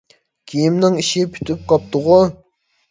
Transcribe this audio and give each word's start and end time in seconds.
كىيىمنىڭ 0.53 0.97
ئىشى 1.03 1.23
پۈتۈپ 1.37 1.71
قاپتۇغۇ! 1.75 2.21